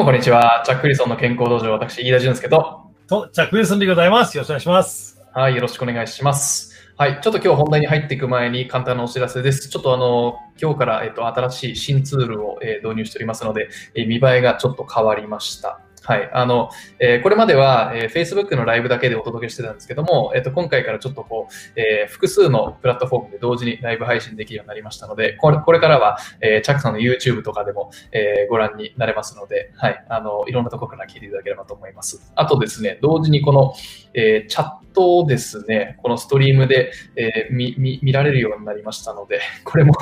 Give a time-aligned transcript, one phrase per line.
[0.00, 0.62] もこんにちは。
[0.64, 2.90] チャック・ウィルソンの健康道場、私、飯田淳介と。
[3.06, 4.34] と、チャック・ウィルソンでございます。
[4.34, 5.20] よろしくお願いします。
[5.34, 6.72] はい、よろしくお願いします。
[6.96, 9.68] はい、ちょっと今日本題に入っていく前に簡単なお知らせです。
[9.68, 15.78] ちょっとあの、今日から、えっと、新しい新ツールを、えー導入しておりますので、えー見栄えがちょっと変わりました。
[16.02, 16.30] はい。
[16.32, 30.04] あの、えーこれまでは、えー Facebook のライブだけでお届けしてたんですけども、えっと、今回からちょっとこう、えー複数のプラットフォームで同時にライブ配信できるようになりましたので、これこれからは、えーチャックさんの YouTube とかでも、えーご覧になれますので、はい。
[30.08, 32.32] あの、いろんなところから聞いていただければと思います。
[32.34, 33.74] あとですね、同時にこの、
[34.14, 39.94] えーチャットをですね、このストリームで、えー見見見られるようになりましたので、 これも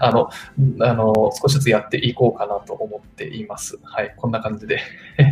[0.00, 0.30] あの
[0.80, 3.78] あの少しずつやっていこうかなと思っています。
[3.82, 4.80] はい、こんな感じで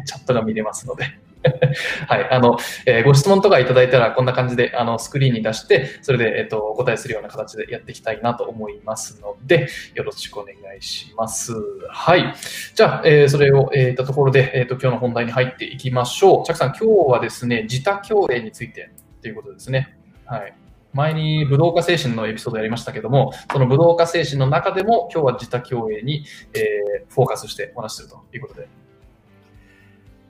[0.06, 1.18] チャットが見れますので。
[2.06, 11.52] はい、あの、えーご質問とかいただいたら、こんな感じで、あの、スクリーンに出して、それで、えっ、と、お答えするような形でやっていきたいなと思いますので、よろしくお願いします。
[11.88, 12.34] はい。
[12.74, 16.44] じゃあ、えーそれを、えーったところで、えっ、と、今日の本題に入っていきましょう。
[16.44, 19.98] チャクさん、今日はですね、自他共栄についてということですね。
[20.26, 20.54] はい。
[20.92, 28.68] 前に武道家精神のエピソードやりましたけども、その武道家精神の中でも、今日は自他共栄に、えフォーカスしてお話しするということで。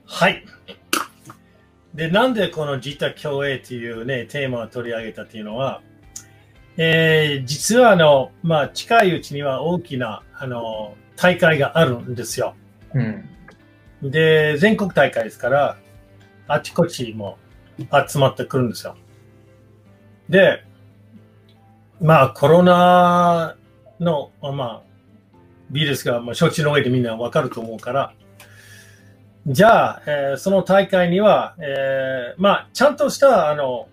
[0.05, 0.45] はい。
[1.93, 5.81] で、なんでこの自他共栄というね、テーマを取り上げたというのは、
[6.77, 12.55] えー実はあの、まあ、近いうちには大きな、あの、大会があるんですよ。
[12.93, 13.29] うん。
[14.11, 15.77] で、全国大会ですから、
[16.47, 17.37] あちこちも
[18.07, 18.95] 集まってくるんですよ。
[20.29, 20.63] で、
[22.01, 23.55] まあ、コロナ
[23.99, 24.81] の、まあ、
[25.69, 28.13] ビルスが、まあ、承知の上でみんなわかると思うから、
[29.47, 33.89] じゃあ、えーその大会には、えーまあ、ちゃんとした、あの、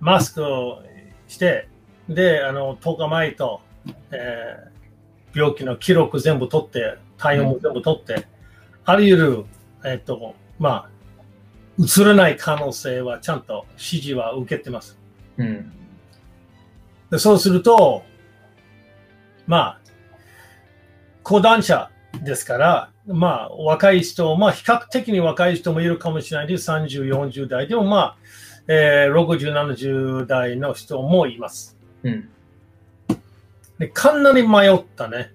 [0.00, 0.82] マスクを
[1.28, 1.68] して、
[2.08, 3.60] で、あの、10日前と、
[4.10, 4.76] えー
[5.36, 8.26] 病気の記録全部取って、対応も全部取って、
[8.86, 9.44] あらゆる、
[9.84, 10.90] えっと、まあ、
[11.78, 14.98] 映らない可能性はちゃんと指示は受けてます。
[15.36, 15.70] うん。
[17.10, 18.02] でそうすると、
[19.46, 19.80] まあ、
[21.22, 21.90] 講談社
[22.22, 26.70] ですから、まあ、若い人、まあ、比較的に若い人もいるかもしれないです。
[26.70, 27.68] 30、40代。
[27.68, 28.16] でもまあ、
[28.68, 31.76] えー60、70代の人もいます。
[32.02, 32.28] うん。
[33.78, 35.32] で、かなり迷ったね。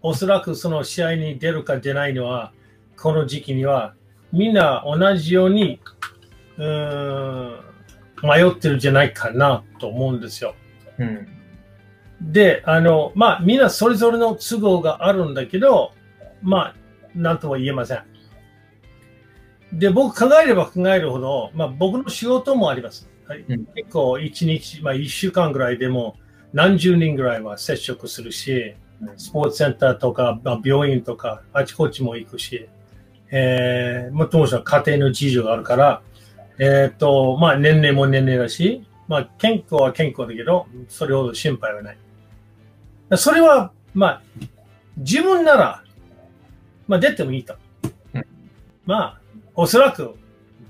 [0.00, 2.52] おそらくその試合に出るか出ないのは、
[2.96, 3.94] この時期には、
[4.32, 5.80] みんな同じように、
[6.56, 7.58] うーん、
[8.22, 10.54] 迷ってるんじゃないかなと思うんですよ。
[10.98, 11.28] うん。
[12.20, 15.92] で、あの、まあ、みんなそれぞれの都合があるんだけど、
[16.42, 16.74] まあ、
[17.14, 18.04] なんとも言えません。
[19.72, 23.08] で、僕考えれば考えるほど、まあ、僕の仕事もあります。
[23.26, 26.16] はいうん結構、一日、まあ、一週間ぐらいでも、
[26.52, 28.74] 何十人ぐらいは接触するし、
[29.16, 32.68] スポーツセンターとか、まあ、病院とか、あちこちも行くし、
[33.30, 36.02] えー、もっともし家庭の事情があるから、
[36.58, 41.98] えっ、と、まあ、年齢も年齢だし、まあ、健康は健康だけど、それほど心配はない。
[43.16, 44.22] それは、まあ、
[44.98, 45.81] 自分なら、
[46.88, 47.56] まあ、出てもいいと。
[48.14, 48.26] うん
[48.84, 49.20] まあ、
[49.54, 50.14] おそらく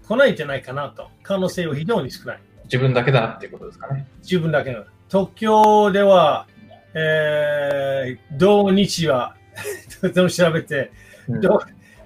[0.06, 1.08] 来ないんじゃないかなと。
[1.22, 2.40] 可能性は非常に少ない。
[2.64, 4.06] 自分だけだなっていうことですかね。
[4.22, 4.84] 自分だけの。
[5.08, 6.46] 東京では、
[6.94, 9.36] えー、土日は、
[10.14, 10.90] でも調べて、
[11.28, 11.60] うん土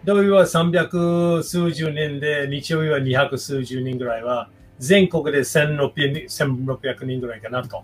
[0.04, 7.82] 土曜日は300数十人で、日曜日は200数十人ぐらいは、全国で1600 1600人ぐらいかなと。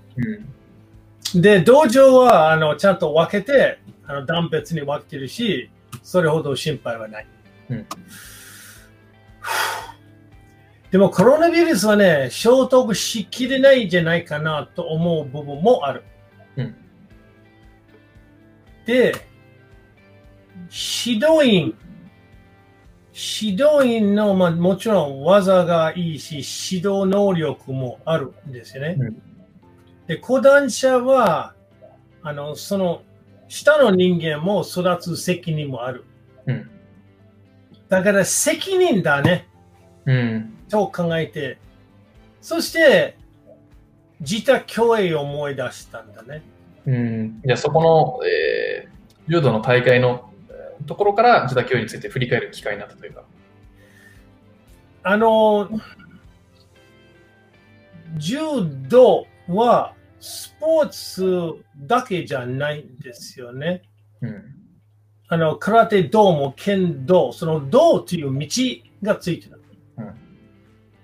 [1.35, 1.43] うん。
[1.43, 5.69] で、道場はあのちゃんと分けて、あの断別に分けてるし、
[6.03, 7.27] それほど心配はない。
[7.71, 7.87] うん
[10.91, 16.03] でもコロナウイルスはね、消毒しきれないんじゃないかなと思う部分もある。
[16.57, 16.75] うん
[18.85, 19.15] で、
[21.07, 21.75] 指導員、
[23.15, 26.43] 指導員の、まあ、もちろん技がいいし、
[26.75, 28.97] 指導能力もあるんですよね。
[28.99, 29.23] うん
[30.07, 31.55] で、講談社は、
[32.23, 33.03] あの、その、
[33.53, 36.07] 下の人間も育つ責任もある。
[36.47, 36.71] うん。
[37.91, 39.47] だから責任だね、
[40.07, 40.55] うん。
[40.71, 41.59] と考えて、
[42.41, 43.19] そして、
[44.21, 46.43] 自他共栄を思い出したんだね。
[46.87, 47.43] うん。
[47.45, 48.93] じゃあそこの、えー
[49.29, 53.23] 柔道の大会のえーところから自他共栄について振り返る機会になったというか。
[55.05, 55.71] あの、
[58.17, 58.39] 柔
[58.89, 63.83] 道はスポーツだけじゃないんですよね。
[64.21, 64.43] うん。
[65.29, 68.49] あの、空手道も剣道、その道という道
[69.03, 69.61] がついてる。
[69.99, 70.15] うん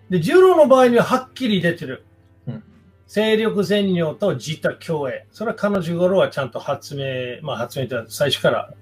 [0.08, 2.04] で、柔道の場合にははっきり出てる。
[2.46, 2.64] うん
[3.08, 5.26] 勢力全量と自他共栄。
[5.32, 8.74] それは彼女頃はちゃんと発明、まあ発明というのは最初から、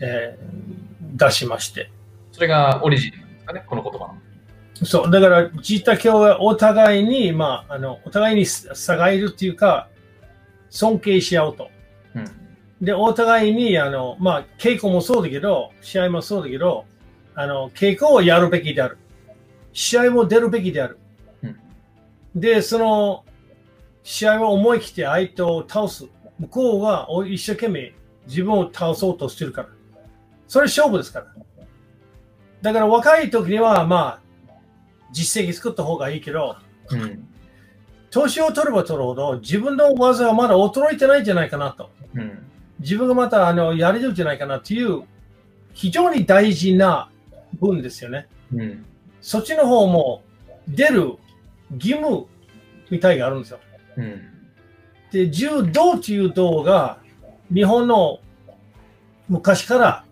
[0.00, 1.90] えー出しまして。
[2.32, 4.16] それがオリジンなんですかね、この言葉の。
[4.82, 9.88] そう、だから、ジータ教はお互いに、まあ、あの、お互いに差がいるっていうか、
[10.70, 11.70] 尊敬し合うと。
[12.14, 12.24] うん。
[12.80, 16.86] で、お互いに、あの、まあ、稽古もそうだけど、試合もそうだけど、
[17.36, 18.98] あの、稽古をやるべきである。
[19.72, 20.98] 試合も出るべきである。
[21.42, 21.56] うん
[22.34, 23.24] で、その、
[24.02, 26.06] 試合を思い切って相手を倒す。
[26.38, 27.94] 向こうはお一生懸命
[28.26, 29.68] 自分を倒そうとしてるから。
[30.48, 31.26] それ勝負ですから。
[32.60, 34.23] だから若い時には、まあ、
[35.14, 36.56] 実績作った方がいいけど、
[36.90, 37.28] うん。
[38.10, 41.90] 年を取れば取るほど自分の技がまだ衰えてないんじゃないかなと。
[42.14, 42.46] うん。
[42.80, 45.04] 自分がまたあのやれるんじゃないかなという
[45.72, 47.08] 非常に大事な
[47.60, 48.26] 分ですよね。
[48.52, 48.84] うん。
[49.20, 50.22] そっちの方も
[50.68, 51.14] 出る
[51.76, 52.26] 義務
[52.90, 53.60] みたいがあるんですよ。
[53.96, 54.22] うん。
[55.12, 56.98] で、柔道という道が
[57.52, 58.18] 日本の
[59.28, 60.04] 昔から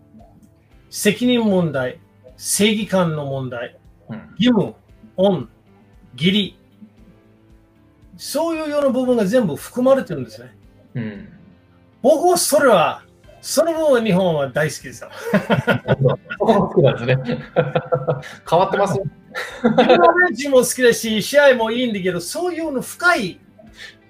[0.91, 1.99] 責任問題、
[2.37, 3.79] 正義感の問題、
[4.09, 4.19] うん。
[4.39, 4.75] 義務、
[5.17, 5.49] 恩、
[6.15, 6.59] 義理、
[8.17, 10.55] そういうような部分が全部含まれてるんですね。
[10.95, 11.29] うん。
[12.03, 13.03] 僕はそれは、
[13.41, 15.11] その部分は日本は大好きですよ。
[18.49, 19.01] 変わってます。
[19.65, 23.41] 自分のベンチも好きだし、試合もいいんだけど、そういうの深い、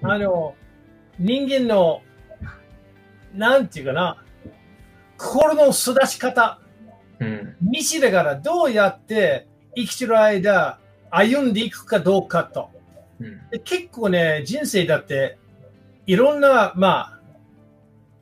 [0.02, 0.54] あの、
[1.18, 2.02] 人間の、
[3.34, 4.22] なんていうかな、
[5.16, 6.58] 心の育ち方、
[7.20, 7.56] うん。
[7.62, 9.46] 道だからどうやって
[9.76, 10.78] 生きてる間、
[11.12, 12.70] 歩んでいくかどうかと。
[13.20, 13.50] うん。
[13.50, 15.38] で結構ね、人生だって、
[16.06, 17.18] いろんな、まあ、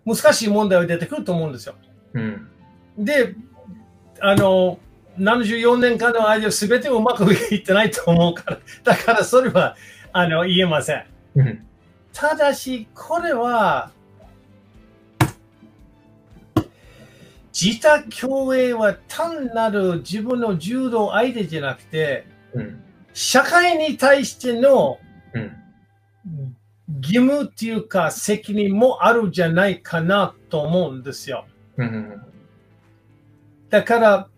[0.04, 1.76] 難しい問題が出てくると思うんですよ。
[2.14, 2.48] うん。
[2.98, 3.34] で、
[4.20, 4.78] あの、
[5.18, 9.76] 74年間の間、すべてうまくいってないと思うから、 だからそれは
[10.12, 11.04] あの言えません。
[11.36, 11.66] うん。
[12.12, 13.92] ただし、これは、
[17.52, 22.82] 自他共栄は単なる自分の柔道相手じゃなくて、うん。
[23.12, 24.98] 社会に対しての
[25.34, 25.56] うん。
[27.00, 31.46] 義務っていうか責任もあるんじゃないかなと思うんですよ。
[31.76, 32.22] うん。
[33.68, 34.28] だから、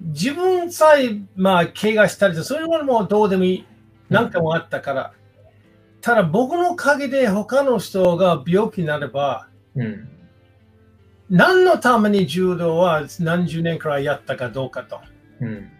[0.00, 3.66] 自分さえ、まあ、怪我したりと、そういうものもどうでもいい。
[4.08, 5.12] なんかもあったから。
[6.00, 10.08] ただ、僕のおかげで他の人が病気になれば、うん。
[11.30, 15.00] 何のために柔道は何十年くらいやったかどうかと。
[15.40, 15.70] うん。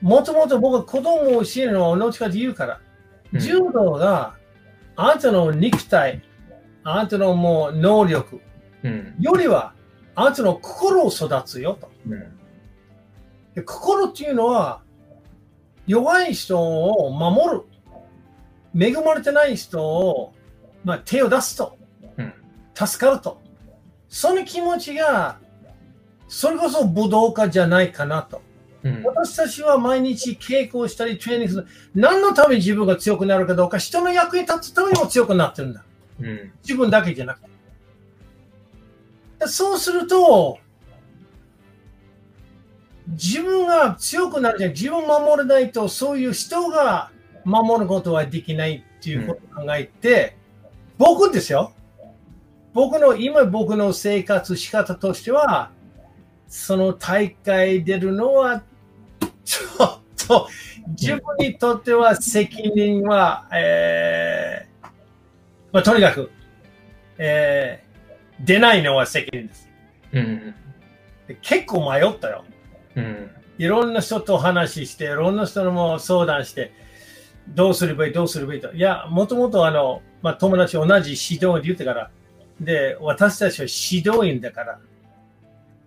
[0.00, 2.80] もともと僕は子供を教えるのは後から言うから、
[3.32, 4.36] うん柔道が
[4.96, 6.22] あなたの肉体、
[6.82, 8.40] あなたのもう能力
[8.82, 9.14] うん。
[9.20, 9.74] よりは、
[10.14, 11.90] あなたの心を育つよと。
[12.08, 12.38] うん。
[13.54, 14.82] で心っていうのは、
[15.86, 17.64] 弱い人を守る。
[18.78, 20.34] 恵まれてない人を、
[20.84, 21.78] まあ、手を出すと。
[22.16, 22.32] うん。
[22.74, 23.40] 助かると。
[24.08, 25.38] その気持ちが、
[26.28, 28.42] それこそ武道家じゃないかなと。
[28.82, 29.02] うん。
[29.04, 31.66] 私たちは毎日稽古をしたり、トレーニングする。
[31.94, 35.84] 何のために自分が強くなるかどうか、人の役に立つためにも強くなってるんだ。
[36.20, 36.52] うん。
[36.62, 37.48] 自分だけじゃなくて。
[39.40, 40.58] でそうすると、
[43.08, 44.72] 自分が強くなるじゃん。
[44.72, 47.10] 自分を守れないと、そういう人が
[47.44, 50.36] 守ることはできないっていうことを考えて、
[50.98, 51.72] 僕ですよ。
[52.74, 55.70] 僕の、今僕の生活仕方としては、
[56.48, 58.62] その大会出るのは、
[59.48, 60.48] ちょっと、
[60.88, 64.86] 自分にとっては責任は、えー
[65.72, 66.30] まあ、とにかく、
[67.16, 67.88] えー
[68.40, 69.68] 出ないのは責任です。
[70.12, 70.54] うん。
[71.26, 72.44] で結構迷ったよ。
[72.94, 73.30] うん。
[73.58, 76.72] いろんな人と話して、いろんな人にも相談して、
[77.48, 78.72] どうすればいい、どうすればいいと。
[78.72, 82.10] いや、もともとあの、まあ、友達同じ指導で言ってから、
[82.60, 84.78] で、私たちは指導員だから、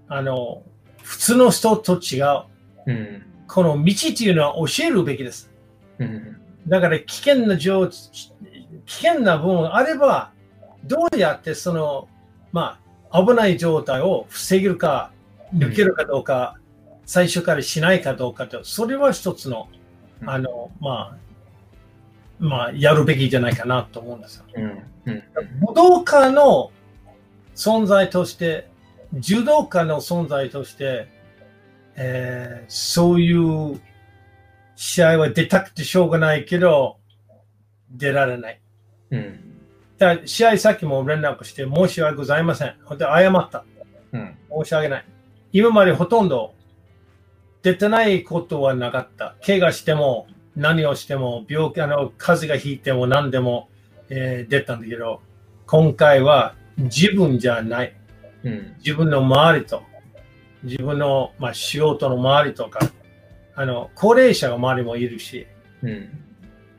[0.10, 0.64] あの、
[1.04, 2.44] 普通の人と違う。
[2.88, 3.26] うん。
[3.54, 5.52] この道っていうのは教えるべきです。
[6.00, 6.38] うん。
[6.68, 7.96] だから危険な状、危
[8.86, 10.32] 険な部分があれば、
[10.86, 12.08] どうやってその、
[12.54, 12.80] ま
[13.10, 15.12] あ、危ない状態を防げるか、
[15.54, 16.60] 抜けるかどうか、
[17.06, 19.68] 最初からしないかどうかと、それは一つの、
[20.22, 21.18] うんあの、まあ、
[22.40, 24.46] まあ、やるべきじゃないかなと思うんですよ。
[24.56, 24.64] うん。
[25.08, 25.24] うん。
[25.60, 26.72] 武道家の
[27.56, 28.70] 存在として、
[29.14, 31.10] 柔道家の存在として、
[31.96, 33.82] えーそういう
[34.76, 36.98] 試合は出たくてしょうがないけど、
[37.92, 38.62] 出られない。
[39.12, 39.40] うん。
[39.98, 42.76] だ試合先も連絡して申し訳ございません。
[42.86, 43.64] 本当に謝った。
[44.14, 44.38] うん。
[44.64, 45.06] 申し訳ない。
[45.54, 46.54] 今までほとんど
[47.62, 49.36] 出てないことはなかった。
[49.46, 53.70] 怪我しても何をしても病気、あの、風邪がひいても何でも、
[54.10, 55.22] えー出たんだけど、
[55.68, 57.94] 今回は自分じゃない。
[58.44, 58.76] うん。
[58.80, 59.84] 自分の周りと、
[60.64, 62.80] 自分の、まあ、仕事の周りとか、
[63.56, 65.48] あの、高齢者が周りもいるし、
[65.82, 66.10] うん。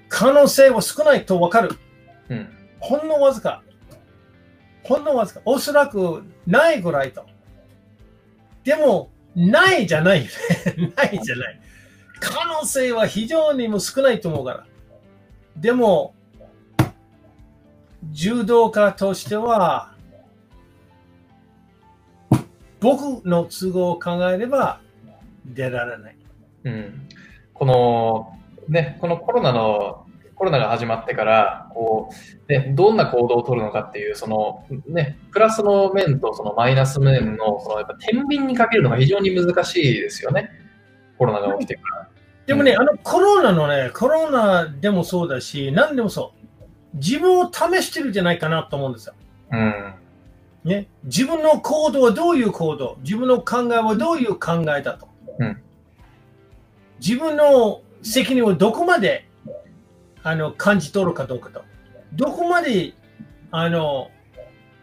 [0.08, 1.70] 可能性は少ないとわかる。
[2.28, 2.48] うん。
[2.80, 3.62] ほんのわずか。
[4.82, 5.40] ほんのわずか。
[5.44, 7.26] おそらくないぐらいと。
[8.64, 10.24] でも、ないじゃないよ
[10.76, 10.92] ね。
[10.96, 11.60] ないじゃない。
[12.20, 14.66] 可能性は非常にも少ないと思うから。
[15.56, 16.14] でも、
[18.10, 19.91] 柔道家としては、
[22.82, 24.80] 僕の都合を考えれば
[25.46, 26.16] 出られない。
[26.64, 27.08] うん。
[27.54, 32.10] この、ね、このコロナの、コロナが始まってから、こ
[32.48, 40.50] う、ね、どんな行動を取るのかっていう、その、ね、プラスの面とそのマイナス面の、その、やっぱ天秤にかけるのが非常に難しいですよね。
[41.18, 42.08] コロナが起きてから。
[42.46, 46.96] でもね、あのコロナのね、コロナでもそうだし、何でもそう。
[46.96, 49.14] 自分を試してるんじゃないかなと思うんですよ。
[49.52, 49.94] うん。
[50.64, 55.08] ね、自分の行動はどういう行動、自分の考えはどういう考えだと？
[55.38, 55.56] うん
[57.00, 59.26] 自分の責任をどこまで
[60.22, 61.64] あの感じ取るかどうかと。
[62.12, 62.94] どこまで
[63.50, 64.10] あの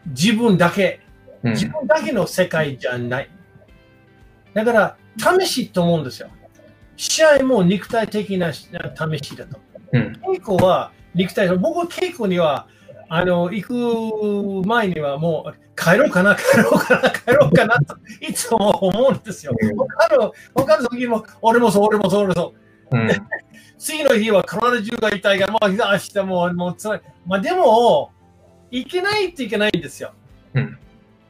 [0.07, 0.99] 自分だけ、
[1.43, 3.29] うん自分だけの世界じゃない。
[4.53, 4.97] だから、
[5.39, 6.27] 試しと思うんですよ。
[6.97, 8.69] 試合も肉体的な試し
[9.37, 9.57] だと。
[9.93, 10.19] うん。
[10.21, 12.67] 稽古は肉体僕は稽古には
[13.07, 13.63] あの行
[14.63, 19.55] く前にはもう帰ろうかな帰ろうかな帰ろうかなといつも思うんですよ。
[19.59, 22.53] うん他の他の時も俺もそう俺もそう俺もそ
[22.91, 23.09] ううん。
[23.77, 27.01] 次の日は体中が痛いからもう明日もうもう辛い。
[27.25, 28.11] まあでも
[28.71, 30.13] いけないといけないんですよ。
[30.53, 30.77] うん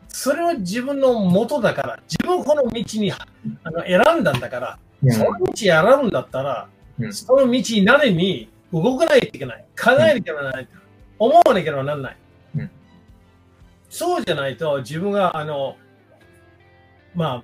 [0.08, 3.18] それは自分の元だから自分この道にあ
[3.70, 6.68] の選んだんだから、うんその道選ぶんだったら、
[7.00, 9.66] うんその道になれに動かないといけない。
[9.80, 10.68] 考えなきゃならない。
[11.20, 12.18] 思わなきゃならない。
[13.90, 15.76] うんそうじゃないと自分が、あの、
[17.16, 17.44] ま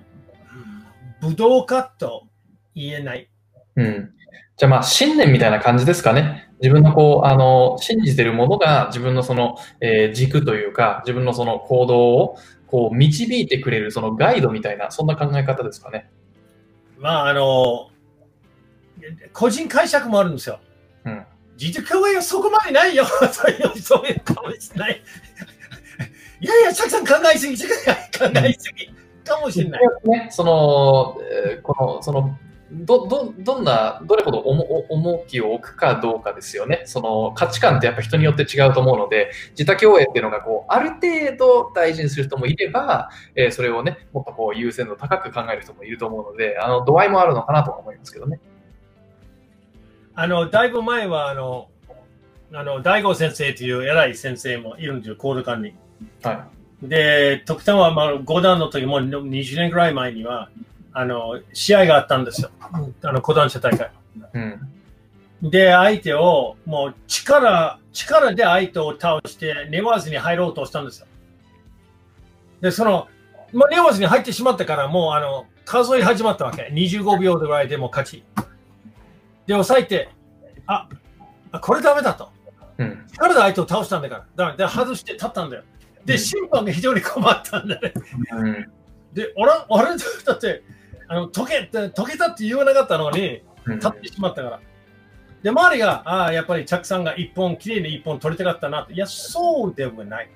[1.20, 2.28] 武道家と
[2.74, 3.28] 言えない。
[3.74, 4.12] うん。
[4.56, 6.48] じゃあまあ、信念みたいな感じですかね。
[6.60, 12.38] 自分のこう、あの、信じてるものが自分のその、えー軸というか、自分のその行動を、
[12.68, 16.10] こう、導いてくれる、そのガイドみたいな、そんな考え方ですかね。
[16.98, 17.90] まあ、あの、
[19.32, 20.60] 個人解釈もあるんですよ。
[21.04, 21.26] うん。
[21.58, 23.04] 自主共栄はそこまでないよ。
[23.32, 25.02] そういう、そういうかもしれない。
[26.76, 27.64] いやいや、チャクさん考えすぎ、考
[28.44, 28.86] えすぎ
[29.24, 29.82] かもしれない。
[30.04, 31.18] ね、その、
[31.50, 32.38] えーこの、その、
[32.70, 36.82] ど、ど、どんな、どれほど重重きを置くかどうかですよね。
[36.86, 48.40] その価値観ってやっぱ人によって違うと思うので、自他共栄っていうのがこう、ある程度大事にする人もいれば、えーそれをね、もっとこう優先度高く考える人もいると思うので、あの、度合いもあるのかなとは思いますけどね。
[50.14, 51.68] あの、だいぶ前は、あの、
[52.52, 55.74] あの、大悟先生という偉い先生もいるんですよ、コール館に。
[56.22, 56.48] は
[56.82, 60.50] で、特典は、まあ、5段の時も20年ぐらい前には、
[60.92, 62.50] あの、試合があったんですよ。
[63.02, 63.86] あの、講談社大会。
[63.86, 63.90] い。
[64.34, 65.50] うん。
[65.50, 71.06] で、相手を、もう力、力で相手を倒して、寝わずに入ろうとしたんですよ。
[72.60, 73.08] で、その、
[73.52, 76.70] まあ、寝わずに入ってしまったから、もう、あの、数え始まったわけ。
[76.72, 78.24] 25秒ぐらいでもう勝ち。
[79.46, 80.10] で、抑えて、
[80.66, 80.88] あ、
[81.52, 82.30] あこれダメだと。
[82.78, 83.06] うん。
[83.12, 84.26] 力で相手を倒したんだから。
[84.36, 85.62] だからで、外して立ったんだよ。
[86.06, 87.92] で、うん審判が非常に困ったんだね。
[88.32, 88.70] うん。
[89.12, 89.84] で、俺、俺、
[90.24, 90.62] だって、
[91.08, 94.60] あの、溶けて、溶けたって言わなかったのに、うん立ってしまったから。
[95.42, 98.94] で、周りが、ああ、やっぱり着さんが一本、きれいに一本取りたかったなって。
[98.94, 100.30] いや、そうでもない。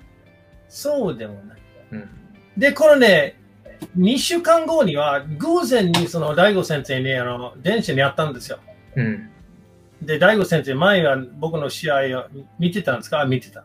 [0.67, 1.59] そうでもない。
[1.91, 2.09] うん。
[2.57, 3.39] で、これね、
[3.97, 8.59] 2週間後には、偶然にその大悟先生に、あの、電車に会ったんですよ。
[8.97, 9.29] うん。
[10.01, 12.25] で、大悟先生、前は僕の試合を
[12.59, 13.23] 見てたんですか？
[13.25, 13.63] 見てた。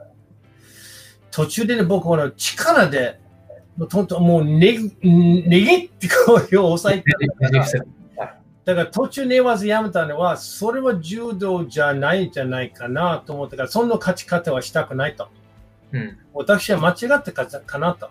[1.37, 3.21] 途中でね、僕、この力で、
[3.91, 7.87] とんともうね、ねぎってこういう抑えてたから
[8.65, 15.29] だから途中寝わずやめたのは、それは柔道じゃないんじゃないかなと思ったから、そんな勝ち方はしたくないと。
[15.93, 16.19] うん。
[16.33, 18.09] 私は間違ったかかなと。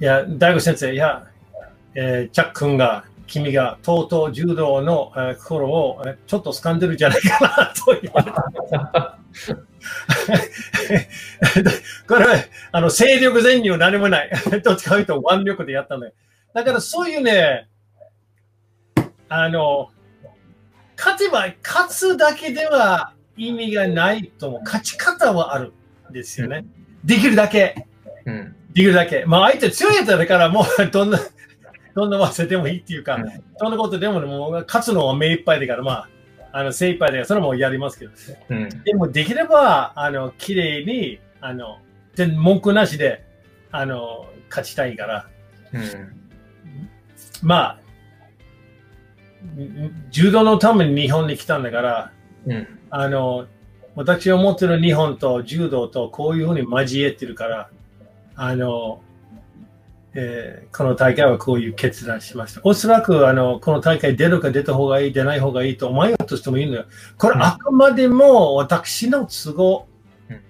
[0.00, 1.26] いや、大悟先生、いや、
[1.96, 9.18] えー、チャック君が、君がとうとう柔道の、えー心を、えーちょっと掴んでるんじゃないかなと言われた。
[12.08, 12.34] これは、
[12.72, 14.30] あの、勢力前には何もない。
[14.62, 16.12] どっちかというと腕力でやったんだよ。
[16.54, 17.68] だからそういうね、
[19.28, 19.90] あの、
[20.96, 24.60] 勝てば、勝つだけでは意味がないと思う。
[24.64, 25.72] 勝ち方はある
[26.10, 26.64] んですよね。
[27.04, 27.86] できるだけ。
[28.24, 28.56] うん。
[28.72, 29.24] できるだけ。
[29.26, 31.20] まあ相手強いやつだからもうどんな、
[31.94, 33.24] どんな技でもいいっていうか、うん
[33.58, 36.08] どんなことでももう勝つのは目いっぱいだから、まあ、
[36.52, 38.12] あの精一杯だから、それもやりますけど。
[38.50, 38.68] うん。
[38.84, 41.78] でもできれば、あの、綺麗に、あの、
[42.14, 43.24] 全文句なしで、
[43.70, 45.28] あの、勝ちたいから。
[45.72, 45.82] うん。
[47.42, 47.78] まあ、
[50.10, 52.12] 柔道のために日本に来たんだから、
[52.46, 52.68] うん。
[52.90, 53.46] あの、
[53.94, 57.70] 私が持ってる日本と柔道とこういうふうに交えてるから、
[58.34, 59.02] あの、
[60.18, 62.60] えーこの大会はこういう決断しました。
[62.64, 66.84] おそらく、あの、この大会出るか出た方がいい、出ない方がいいと思いとしてもいいんだよ。
[67.16, 69.86] これうんあくまでも私の都合
[70.30, 70.40] うん、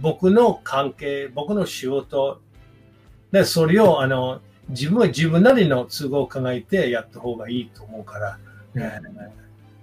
[0.00, 2.40] 僕の関係、僕の仕事、
[3.32, 8.38] で、それを、あの、自分は自分なりの都合を考えてやった方がいいと思うから、
[8.74, 9.00] うんえー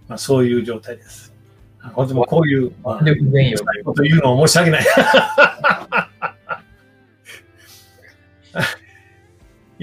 [0.08, 1.34] まあ、そういう状態です。
[1.82, 3.00] あ本当にもうこういう、まあ、
[3.84, 4.38] こと言うの？
[4.38, 4.86] は申し訳ない。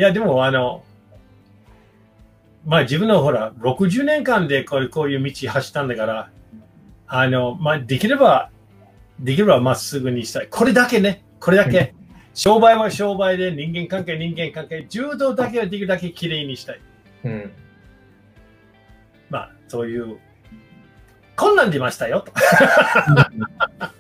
[0.01, 0.83] いや、でも、あの、
[2.65, 6.31] まあ自分のほら、60年間でこうこういう道走ったんだから、
[7.07, 8.49] あの、まあできれば、
[9.19, 10.49] できればまっすぐにしたい。
[10.49, 11.95] これだけね、これだけ。
[12.33, 16.81] 商売は商売で、人間関係、人間関係、柔道だけはできるだけきれいにしたい。
[17.25, 17.53] うん。
[19.29, 20.17] まあ、そういう、
[21.37, 22.33] こんなん出ましたよと。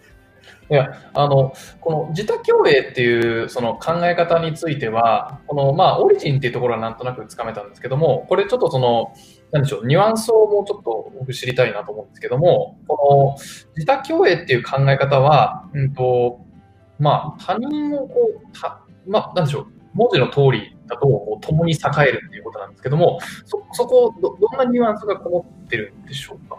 [0.70, 9.12] いや、あの、この自他共栄っていうその考え方については、この、まあ、オリジンっていうところはなんとなくつかめたんですけども、これちょっとその、
[9.50, 13.42] なんでしょう、ニュアンスをもうちょっと僕知りたいなと思うんですけども、この
[13.76, 16.38] 自他共栄っていう考え方は、うんと、
[17.00, 21.76] まあ、他人をこう、たまあ、なんでしょう、文字の通りだと、こう共に栄
[22.08, 26.58] えるっていうことなんですけども、そ、そこど、どんなニュアンスがこもってるんでしょうか？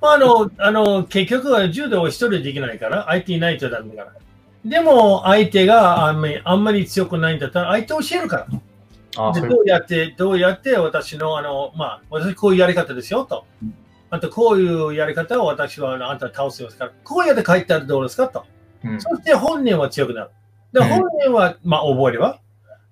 [0.00, 4.16] まあ、あの、あの、結局は柔道を一人でできないから、相手いないとダメだから。
[4.64, 9.32] でも、相手があんまりあんまり強くないんだったら、相手教えるから。
[9.32, 13.74] でどうやって、どうやって私の、あの、まあ、私こういうやり方ですよとうん。
[14.10, 18.44] あと、こういうやり方を私はあなた倒せますから、こうやって書いたらどうですかと。
[18.84, 20.30] うんそして本人は強くなる。
[20.72, 22.40] で、うん本人は、まあ、覚えれば。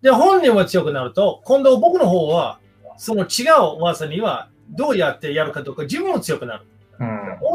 [0.03, 2.59] で、本人は強くなると、今度僕の方は、
[2.97, 6.64] その違う技には、どうやってやるかとか、自分も強くなる。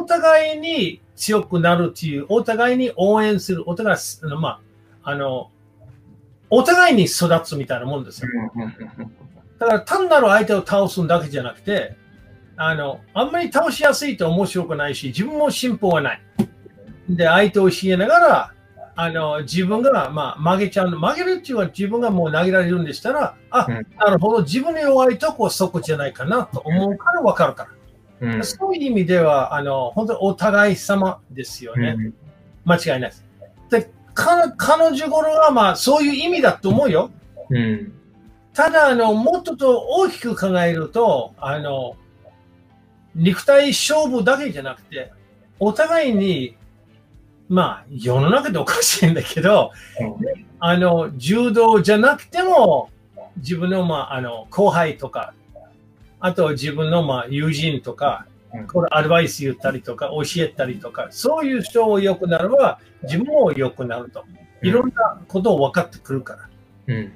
[0.04, 3.98] うんお互いに強くなるっていう、お互いに応援する、お互い、
[4.39, 4.60] ま
[5.04, 5.50] あ、あの、
[6.50, 8.30] お互いに育つみたいなもんですよ。
[9.60, 11.96] だから単なる相手を倒すだけじゃなくて、
[12.58, 16.22] あの、あんまり倒しやすいと面白くないし、自分も進歩はない。
[17.10, 18.54] で、相手を教えながら、
[18.96, 21.00] あの、自分が、まあ、曲げちゃうの。
[21.00, 27.70] 曲げるっていうのは自分がもう投げられるんでしたら、あ、うんなるほど、自分の弱いとこはそこじゃないかなと思うから分かるから。
[28.24, 31.96] うんそういう意味では、あの、本当にお互い様ですよね。
[31.98, 32.14] うん
[32.66, 33.26] 間違いないです。
[33.70, 37.12] で、か彼女頃は、まあ、そういう意味だと思うよ。
[37.50, 37.92] うん
[38.54, 41.96] ただ、あの、もっとと大きく考えると、あの、
[43.16, 45.12] 肉体勝負だけじゃなくて、
[45.60, 46.56] お互いに、
[47.50, 49.72] まあ、世の中でおかしいんだけど、
[50.60, 52.90] あの、柔道じゃなくても、
[53.38, 55.34] 自分の、まあ、あの、後輩とか、
[56.26, 64.26] あと自分の、まあ、友人とかうん、これアドバイス言ったりとか、教えたりとか、そういう人を良くなれば、自分も良くなると。
[64.62, 66.50] いろんなことを分かってくるから。
[66.88, 67.12] うん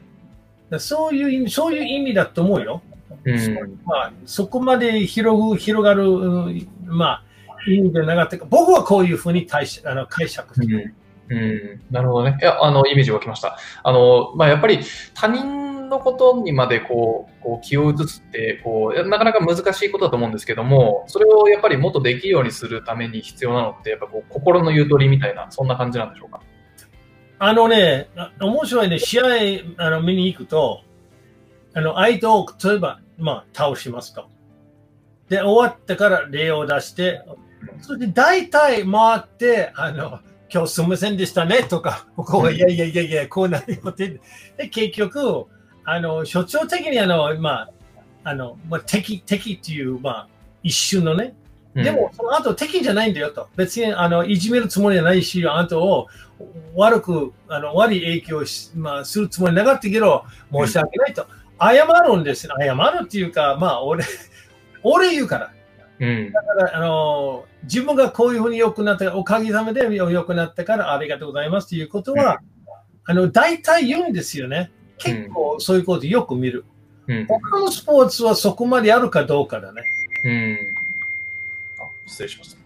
[0.69, 2.81] だそういう意味、そういう意味だと思うよ。
[3.23, 10.93] うんまあ、そこまで広ぐ広がる、うんまあ、意味でなかったか、僕はこういうふうに解釈あの解釈してる。
[11.29, 12.37] うん、なるほどね。
[12.41, 13.57] いや、あの、イメージ湧きました。
[13.83, 14.79] あの、まあ、やっぱり
[15.13, 26.41] 他人のことにまでこう、こう気を移すって、こう、なかなか難しいことだと思うんですけども、それをやっぱりもっとできるようにするために必要なのって、やっぱこう、心のゆとりみたいな、そんな感じなんでしょうか？
[27.39, 29.25] あのね、あ面白いね、試合
[29.77, 30.81] あの見に行くと、
[31.73, 34.27] あの相手を例えば、まあ、倒しますと。
[35.29, 37.21] で、終わってから礼を出して、
[37.81, 40.19] それで大体回って、あの、
[40.49, 44.19] 今日すみませんでしたねとか、ここがいやいやいやいや、こうなるよって。
[44.57, 45.45] で、結局、
[45.89, 47.69] あの、所長的にあの、まあ、
[48.25, 50.27] あの、まあ、敵、敵っていう、まあ、
[50.61, 51.33] 一瞬のね、
[51.73, 53.47] でも、その後敵じゃないんだよと。
[53.55, 56.07] 別にあのいじめるつもりじゃないし、あなたを
[56.75, 61.25] 悪く、あの悪い影響し、まあ、するつもりなかったけど、申し訳ないと。
[61.57, 62.49] 謝るんです。
[62.59, 64.03] 謝るっていうか、まあ、俺、
[64.83, 65.51] 俺言うから。
[65.99, 72.39] うん、うん、だから、あの、自分がこういうふうに良くなった、おかげさまで良くなったからありがとうございますということは、
[73.05, 74.71] あの、大体言うんですよね。
[74.97, 76.65] 結構そういうことよく見る。
[77.07, 79.83] うん、他のスポーツはそこまであるかどうかだね。
[80.23, 80.57] うん。
[81.79, 82.57] あ、失礼しました。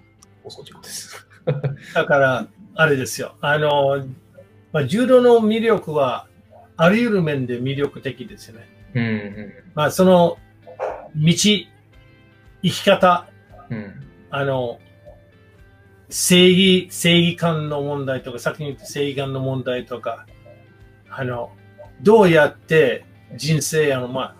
[0.43, 1.27] 放送事故です。
[1.93, 3.35] だから、あれですよ。
[3.41, 4.05] あの、
[4.71, 6.27] まあ、柔道の魅力は、
[6.77, 8.67] あらゆる面で魅力的ですよね。
[8.95, 10.37] うん、うまあ、その、
[11.15, 11.67] 道、生
[12.63, 13.27] き方、
[13.69, 13.93] ん、うん、
[14.31, 14.79] あの、
[16.09, 20.25] 正義、正義感の問題とか、先に言った正義感の問題とか、
[21.09, 21.51] あの、
[22.01, 24.35] どうやって人生、あの、まあ、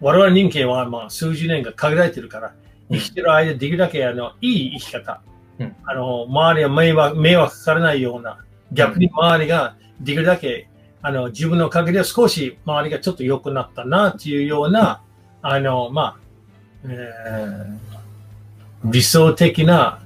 [0.00, 2.54] 我々人間はまあ数十年が限られてるから、
[2.90, 5.20] 生きてる間できるだけあのいい生き方、
[5.58, 8.38] うんあの周りは迷惑迷惑かからないような、
[8.72, 10.68] 逆に周りができるだけ
[11.02, 15.02] あの自分のおかげで少し周りがちょっと良くなったなっていうような、
[15.42, 16.18] あの、まあ、
[16.84, 17.96] えー
[18.84, 20.00] 理想的な、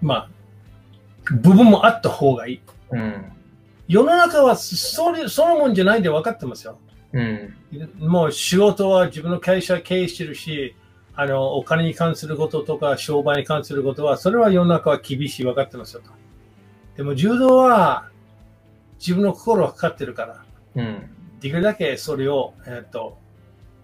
[0.00, 0.28] まあ、
[1.32, 2.60] 部分もあった方がいい。
[2.90, 3.32] うん。
[3.88, 6.78] 世の中はそれそのもんじゃないんで分かってますよ。
[7.12, 7.54] うん。
[7.98, 10.76] もう仕事は自分の会社経営してるし、
[11.14, 16.10] あの、お金に関することとか商売に関することは、それは世の中は厳しい分かってますよと。
[16.96, 18.10] でも柔道は
[18.98, 20.44] 自分の心がかかってるから、
[20.76, 21.10] うん。
[21.40, 23.16] できるだけそれを、えっ、と、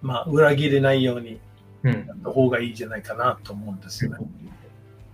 [0.03, 1.41] まあ、裏切れないように
[1.83, 1.93] うん。
[1.93, 4.19] やった方がいいんじゃないかなと思うんですよね。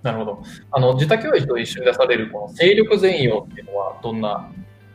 [0.03, 0.43] なるほど。
[0.73, 4.51] あの、自他教育と一緒に出されるこの勢力全容っていうのはどんな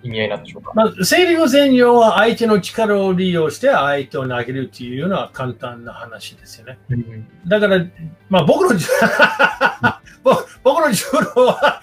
[0.05, 0.71] 意味合いなんでしょうか？
[0.75, 6.77] まあ、勢力全容は相手の力を利用して相手を投げるっていうのは簡単な話ですよね。
[6.89, 7.27] うん。
[7.47, 7.83] だから、
[8.29, 8.79] まあ僕の、
[10.23, 11.03] 僕僕の柔
[11.35, 11.81] 道は、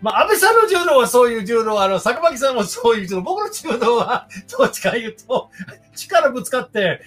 [0.00, 4.26] まあ安倍さんの柔道はそういう柔道、あの、坂巻さんもそういう柔道、僕の柔道は、
[4.58, 5.50] どっちか言うと、
[5.94, 7.00] 力ぶつかって。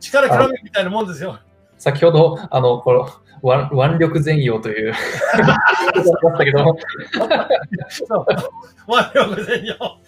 [0.00, 1.38] 力比べみたいなもんですよ。
[1.78, 3.08] 先ほど、あの、この、
[3.42, 6.76] 腕腕力全容という、言葉があったけど、
[7.90, 8.26] そう。
[8.86, 9.36] ワン力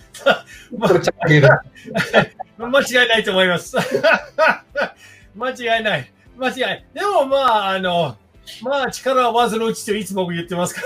[2.59, 3.77] 間違いないと思います。
[5.35, 6.13] 間違いない。
[6.37, 6.85] 間違いない。
[6.95, 8.17] でもまあ、あの、
[8.63, 10.83] まあ力は技のうちといつも僕言ってますか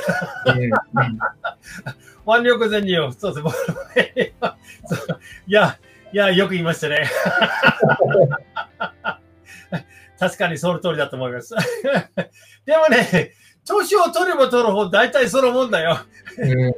[0.47, 0.55] ら。
[0.55, 0.71] うんうん
[2.27, 3.13] 腕力全容。
[3.13, 3.47] そうです。
[5.47, 5.79] いや、
[6.13, 7.11] いや、よく言いましたね。
[10.19, 11.55] 確かにその通りだと思います。
[12.65, 13.33] でもね、
[13.67, 15.99] 年を取れば取るほど大体そのもんだよ。
[16.39, 16.75] うん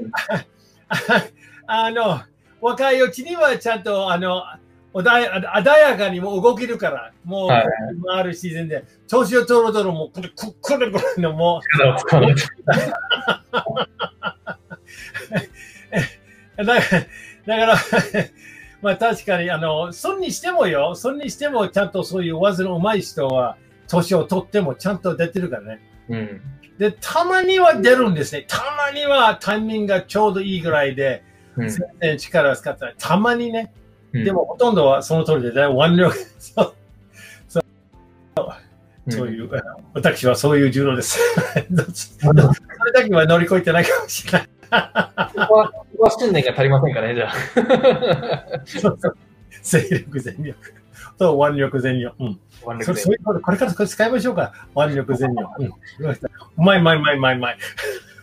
[1.69, 2.21] あの、
[2.61, 4.45] 若いうちにはちゃんと、あの、
[4.95, 7.67] 穏やかにもう動けるから、もう、はい
[8.07, 11.79] 回る自然で、年を取るとるもう、これ、ここれ、これのもう、
[16.65, 16.81] だから、
[17.47, 17.77] だから
[18.83, 23.57] まあ確かに、あの、そんにしてもよ、そんにしてもちゃんとそういう技の上手い人は、
[23.89, 25.81] 年を取ってもちゃんと出てるからね。
[26.09, 26.41] うん
[26.79, 28.45] で、たまには出るんですね。
[28.47, 31.23] たまにはタイミングがちょうどいいぐらいで、
[31.57, 33.73] うん全然力を使ったら、たまにね、
[34.13, 36.75] うんでもほとんどはその通りで、ね、腕力、そう
[39.09, 41.19] そういう、あの私はそういう柔道です。
[42.19, 42.43] それ
[42.93, 44.49] だけは乗り越えてないかもしれない。
[44.71, 47.33] ここは、ここは信念が足りませんかね、じゃあ。
[48.67, 49.17] そうそう
[49.63, 50.75] 勢力全力。
[51.19, 52.15] そう、腕力全力。
[52.19, 52.41] うん。
[52.63, 54.53] そ腕力でそういうこと、これからこれ使いましょうか。
[54.77, 55.51] 腕力全力。
[55.59, 55.67] うん。
[55.67, 55.73] う
[56.57, 57.59] まい、うまい、うまい、うまい、うまい。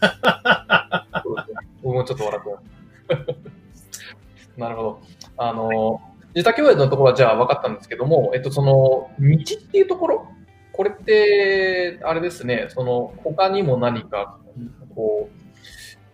[1.84, 3.40] 僕もちょっと笑ってます。
[4.58, 5.02] なるほど。
[5.38, 6.02] あの、
[6.36, 10.28] 自他共栄のところはじゃあ分かったんですけども、えっと、その、道っていうところ、
[10.72, 14.38] これって、あれですね、その、他にも何か、
[14.96, 15.43] こう、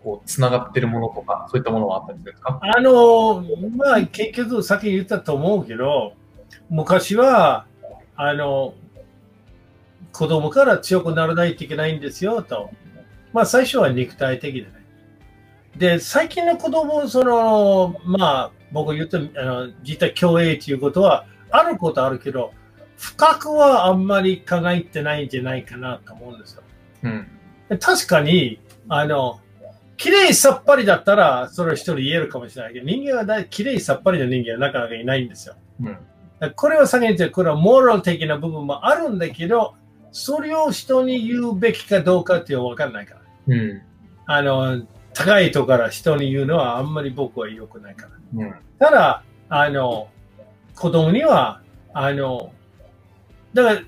[0.04, 2.60] こう、つながってるものとか、そういったものはあったりするんですか？
[2.62, 3.44] あの、
[3.76, 6.14] まあ、結局、さっき言ったと思うけど、
[6.70, 7.66] 昔は、
[8.16, 8.74] あの、
[10.12, 12.70] 子供から強くならないといけないんですよ、と。
[13.34, 14.68] まあ、最初は肉体的でね。
[15.78, 22.54] で、最近の子供、その、まあ、僕言った、あの、実は共栄ということは、あることあるけど、
[22.98, 26.64] 深くはあんまり考えてないんじゃないかなと思うんですよ。
[27.04, 27.28] うん。
[27.80, 28.60] 確かに、
[28.90, 29.40] あの、
[30.00, 35.56] 綺麗さっぱりだったら、それは一人言えるかもしれないけど、人間はだい綺麗さっぱりの人間はなかなかいないんですよ。
[35.84, 35.98] うん。
[36.56, 39.76] これは先に言って、これはモラル的な部分もあるんだけど、
[40.14, 43.22] それを人に言うべきかどうかっていうのは分かんないから。
[43.48, 43.82] うん。
[44.26, 44.84] あの、
[45.14, 48.46] 高いとこから人に言うのはあんまり僕は良くないから。
[48.46, 48.56] うん。
[48.80, 50.08] ただ、あの、
[50.76, 51.62] 子供には、
[51.94, 52.54] あの、
[53.54, 53.82] だから、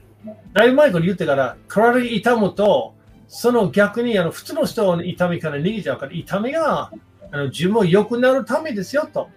[0.52, 2.96] だいぶ前から言ってから、体が痛むと、
[3.34, 6.92] その逆に、あの、普通の人の痛みから逃げちゃうから、痛みが、
[7.32, 9.30] あの、自分良くなるためですよ、と。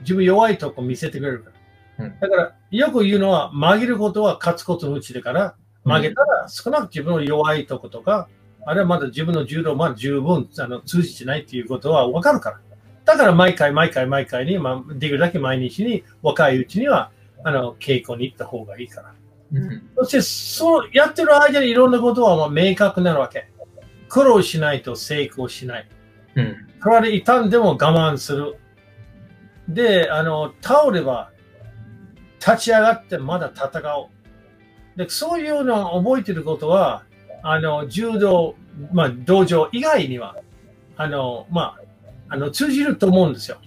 [0.00, 1.50] 自分弱いとこ見せてくれるか
[1.98, 2.06] ら。
[2.06, 8.28] うんだから、よく言うのは、曲げることは勝つことのうちだから、曲げたら少なく自分の弱いとことか、
[8.64, 12.60] あれはまだ自分の柔道まだ十分あの通じてないっていうことは分かるから。
[13.04, 17.10] だから毎回毎回毎回に、まあ、できるだけ毎日に若いうちには
[17.44, 19.14] あの稽古に行った方がいいから。
[19.54, 19.90] うん。
[19.96, 23.48] そしてそうやってる間にいろんなことはまあ明確になるわけ。
[24.08, 25.88] 苦労しないと成功しない。
[26.36, 26.56] うん。
[26.80, 28.56] 体痛んでも我慢する。
[29.68, 31.30] で、あの倒れば
[32.38, 34.08] 立ち上がってまだ戦おう。
[34.96, 37.04] でそういうのを覚えてることは、
[37.42, 38.56] あの柔道、
[38.92, 40.36] まあ、道場以外には
[40.96, 41.76] あの、ま
[42.28, 43.58] あ、あの通じると思うんですよ。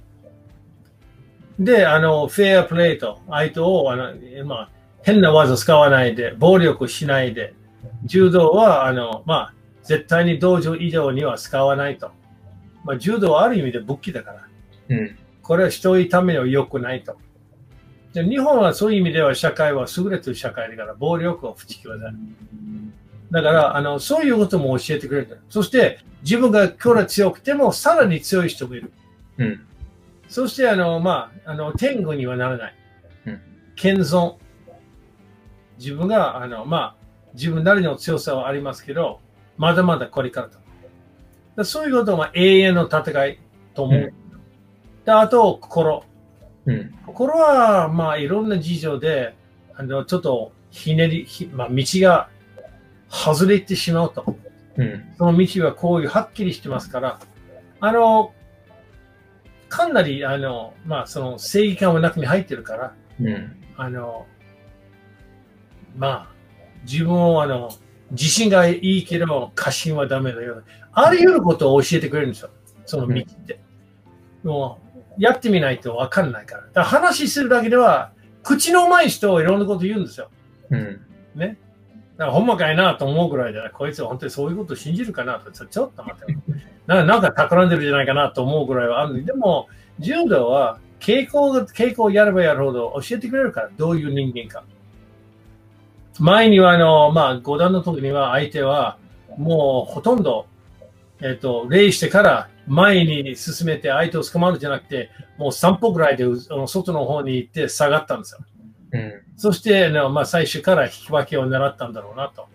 [1.60, 4.14] で、あの、フェアプレーと、相手を、あの、
[4.46, 4.70] まあ、
[5.08, 7.54] 変な技使わないで、暴力しないで、
[8.04, 12.12] 柔道は、あの、まあ、絶対に道場以上には使わないと。
[12.84, 14.48] まあ、柔道はある意味で武器だから。
[14.90, 15.18] うん。
[15.42, 17.16] これは人いためには良くないと。
[18.12, 22.12] で日本はそういう意味では社会は優れてる社会だから、暴力を不地球だ。
[23.32, 25.40] だから、あの、そういうことも教えてくれる。
[25.50, 28.92] そして、自分が今日は強くても、さらに強い人もいる。
[29.38, 29.62] うん。
[30.28, 32.76] そして、あの、まあ、あの、天狗にはならない。
[33.28, 33.42] うん。
[33.78, 34.47] 謙遜。
[35.78, 36.96] 自分が、あの、まあ、
[37.34, 39.20] 自分なりの強さはありますけど、
[39.58, 40.50] まだまだこれから
[41.56, 41.66] と。
[41.66, 43.40] そういうことは永遠の戦い
[43.74, 44.00] と思う。
[44.00, 46.04] うん、であと、心。
[46.66, 49.36] うん、心は、まあ、いろんな事情で、
[49.74, 52.30] あの、ちょっとひねり、まあ、道が
[53.10, 54.36] 外れてしまうと。
[54.78, 57.20] うん、その道はこういうはっきりしてますから、
[57.80, 58.34] あの、
[59.70, 64.28] かなり、あの、まあ、その正義感は中に入ってるから、うん、あの、
[65.98, 66.28] まあ、
[66.84, 67.70] 自分を、あの、
[68.12, 70.64] 自信がいいけど、過信はダメだよ。
[70.94, 72.50] あり得ることを教えてくれるんですよ。
[72.86, 73.60] その道って。
[74.44, 74.80] うん、も
[75.18, 76.64] う、やってみないとわかんないから。
[76.64, 78.12] だから話するだけでは、
[78.44, 80.30] 口のうまい人はいろんなこと言うんですよ。
[80.70, 81.02] うん。
[81.36, 81.58] ね。
[82.18, 86.38] だからほんまかいなと思うぐらいで、こいつは本当にそういうことを信じるかなと、ちょっと待って。
[86.88, 89.68] ななんか企んでるじゃないかなと思うぐらいはあるでも、
[90.00, 94.64] 柔道は傾向が、傾向をやればやるほど教えてくれるから、どういう人間か。
[96.20, 98.98] 前には、あの、まあ、五段の時には相手は、
[99.38, 100.48] もうほとんど、
[101.22, 106.26] えっ、ー、と、礼してから前に進めて相手を捕まるんじゃなくて、もう3歩ぐらいで
[106.68, 108.40] 外の方に行って下がったんですよ。
[108.94, 112.48] うん、そして、ね、まあ、最初から引き分けを狙ったんだろうなと。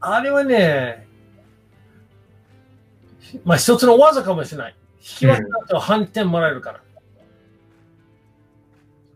[0.00, 1.06] あれはね、
[3.44, 4.76] まあ一つの技かもしれない。
[4.98, 6.80] 引き分けだと反転もらえるから。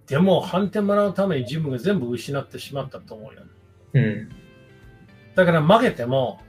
[0.08, 3.42] うん、でも反転もらうために自分が全部失ってしまったと思うよ。
[3.94, 4.28] うん、
[5.34, 6.40] だから負けても、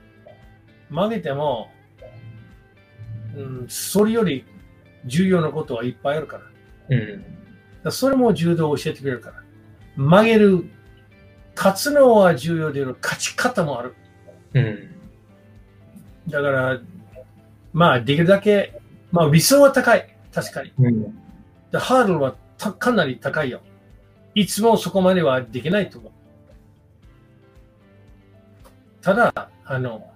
[0.89, 1.69] 負けても、
[3.35, 4.45] うん、それより
[5.05, 6.43] 重要なことはいっぱいあるから。
[6.89, 7.25] うん、
[7.83, 9.43] らそれも柔道を教えてくれるから。
[9.95, 10.65] 曲げる、
[11.55, 13.95] 勝つのは重要である、勝ち方もある。
[14.53, 14.89] うん、
[16.27, 16.79] だから、
[17.73, 18.79] まあ、できるだけ、
[19.11, 20.15] まあ、理想は高い。
[20.33, 20.71] 確かに。
[20.79, 21.13] うん、
[21.73, 23.61] ハードルはかなり高いよ。
[24.35, 26.11] いつもそこまではできないと思う。
[29.01, 30.11] ただ、あの、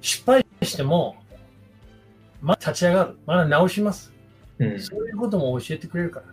[0.00, 1.16] 失敗しても、
[2.40, 3.18] まあ、立ち上がる。
[3.26, 4.12] まだ直します。
[4.58, 6.26] うん、そういうことも教えてくれるから。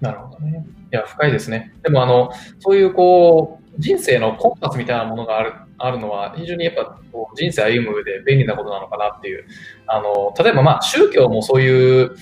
[0.00, 0.66] なるほどね。
[0.92, 1.74] いや、深いですね。
[1.82, 9.44] でも、あの、そういう、こう、人生のコンパスみたいなものがあるあるのは、非常にやっぱこう人生歩む上で便利なことなのかなっていう。
[9.86, 12.16] あの、例えばまあ宗教もそういう、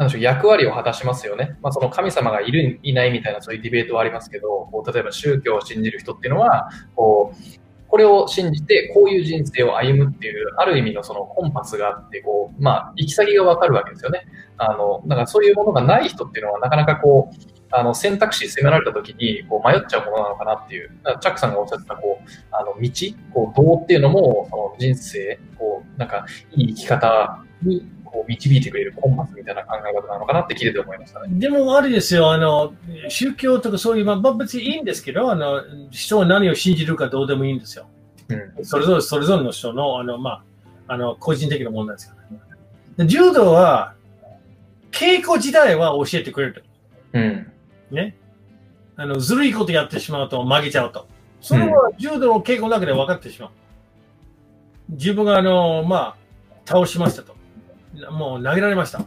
[0.00, 1.58] なんでしょう、役割を果たしますよね。
[1.60, 14.26] まあその神様がいる、いないみたいなそういうディベートはありますけど、こう例えば宗教を信じる人っていうのは、こう、これを信じて、こういう人生を歩むっていう、ある意味のそのコンパスがあって、こう、まあ、行き先がわかるわけですよね。
[14.56, 17.34] あの、だからそういうものがない人っていうのは、なかなかこう、
[17.72, 22.90] あの、選択肢迫られた時に、こう、迷っちゃうものなのかなっていう、チャックさんがおっしゃってた、こう、あの、道、
[23.34, 31.28] こう、道っていうのも、その人生、こう、なんか、いい生き方に、こう導いてくれるコンパスみたいな考え方なのかなって聞いてて思いましたね。
[31.38, 32.72] でもあれですよ、あの、
[33.08, 37.86] 宗教とかそういう、まあ別にいいんですけど、あの、人は何を信じるかどうでもいいんですよ。
[38.28, 40.30] うん、それぞれ、それぞれの人の、あの、ま
[40.86, 42.16] あ、あの、個人的な問題ですか
[42.96, 43.08] ら、ね。
[43.08, 43.94] 柔道は、
[44.90, 46.64] 稽古自体は教えてくれる。
[47.12, 47.52] うん。
[47.90, 48.16] ね。
[48.96, 51.06] あの、ずるいことやってしまうと負けちゃうと。
[51.40, 53.50] それは柔道の稽古の中で分かってしまう。
[54.90, 56.16] 自分が、あの、まあ、
[56.66, 57.34] 倒しましたと。
[58.10, 59.04] もう投げられました。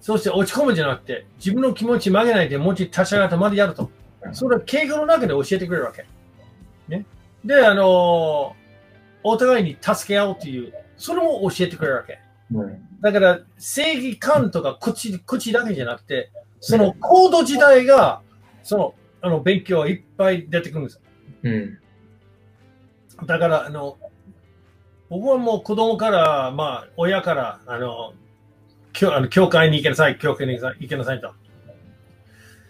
[0.00, 3.90] そして落ち込むんじゃなくて、自分の気持ち曲げないで、もうちょい立ち上がってまでやると。
[4.32, 6.06] それは稽古の中で教えてくれるわけ。
[6.88, 7.04] ね。
[7.44, 8.54] で、あの、
[9.22, 12.20] お互いに助け合うという、それも教えてくれるわけ。
[12.52, 18.22] うん、だから、正義感とか口口だけじゃなくて、そのコード自体が、
[18.62, 21.00] その、あの、勉強いっぱい出てくるんですよ。
[21.42, 21.78] うん。
[23.26, 23.98] だから、あの、
[25.08, 28.12] 僕はもう子供から、まあ、親から、あの、
[28.92, 31.32] 教あの教会に行けなさい、教会に行けなさいと。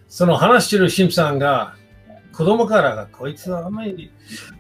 [0.09, 1.75] その話してる神父さんが、
[2.33, 4.13] 子供からが、こいつはあんまり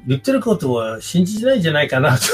[0.06, 2.24] 言ってることは信じてないんじゃないかなと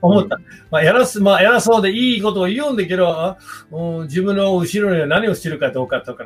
[0.00, 0.38] 思った。
[0.70, 3.36] まあ、やらす、まあ、やらそうでいいことを言うんだけど、
[3.70, 6.24] うん、自分の後ろには何をしてるかどうかとか、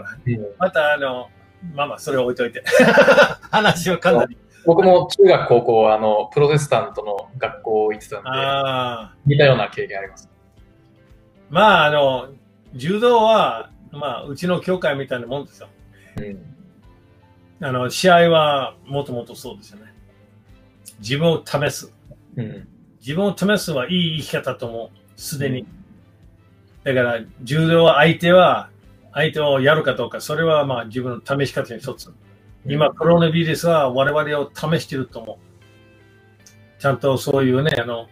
[0.58, 1.28] また、あの、
[1.74, 2.62] まあまあ、それを置いといて。
[3.50, 4.36] 話はかなり。
[4.64, 10.28] 僕も中学、高校、あの、プロテスタントの学校行ってたんで、似たような経験あります。
[11.50, 12.28] まあ、あの、
[12.74, 15.68] 柔道は、まあ、うちの教会みたいなもんですよ。
[16.16, 17.66] うん。
[17.66, 19.92] あの、試合はもともとそうですよね。
[21.00, 21.92] 自分を試す。
[22.36, 22.68] うん。
[23.00, 25.66] 自分を試すはいい生き方とも、すでに。
[26.84, 28.70] だから、柔道は相手は、
[29.12, 32.12] 相手をやるかどうか、それはまあ自分の試し方の一つ。
[32.66, 36.80] 今、コロナウイルスは我々を試していると思う。
[36.80, 38.08] ちゃんとそういうね、あの、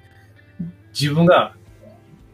[0.92, 1.54] 自分が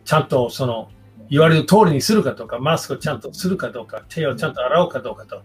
[0.04, 0.90] ちゃんとその、
[1.28, 5.42] 言われる通りにするかとか、マスクをちゃんとするかどうか、手をちゃんと洗うかどうかと、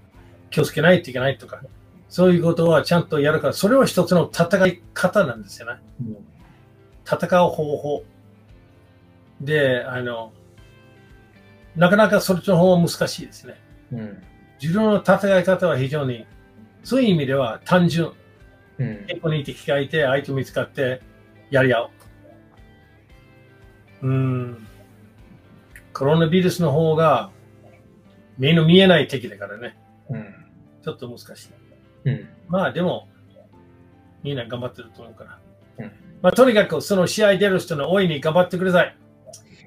[0.49, 1.61] 気をつけないといけないとか、
[2.07, 5.81] そういうことはちゃんとやるから、それは一つの戦い方なんですよね。
[7.05, 8.03] 戦う方法。
[9.39, 10.31] で、あの、
[11.75, 13.55] なかなかそっちの方は難しいですね。
[13.93, 14.23] うん。
[14.61, 16.27] 自分の戦い方は非常に、
[16.83, 18.11] そういう意味では単純。
[18.79, 19.05] うん。
[19.07, 21.01] 結構に敵がいて、相手見つかって、
[21.49, 21.89] やり合う。
[24.03, 24.67] うーん。
[25.93, 27.29] コロナウイルスの方が、
[28.37, 29.77] 目の見えない敵だからね。
[30.09, 30.35] うん。
[30.83, 31.49] ちょっと難しい。
[32.05, 32.29] うん。
[32.47, 33.07] まあでも、
[34.23, 35.39] みんな頑張ってると思うから。
[35.79, 35.91] うん
[36.21, 38.95] まあとにかくその試合出る人の大いに頑張ってください。